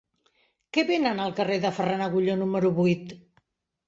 [0.77, 3.15] Què venen al carrer de Ferran Agulló número vuit?